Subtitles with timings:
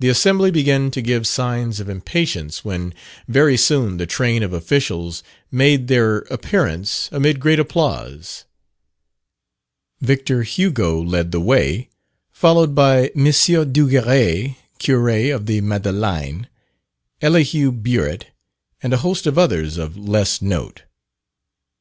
[0.00, 2.92] The Assembly began to give signs of impatience, when
[3.28, 5.22] very soon the train of officials
[5.52, 8.44] made their appearance amid great applause.
[10.00, 11.88] Victor Hugo led the way,
[12.32, 13.26] followed by M.
[13.26, 16.48] Duguerry, curé of the Madeleine,
[17.22, 18.24] Elihu Burritt,
[18.82, 20.82] and a host of others of less note.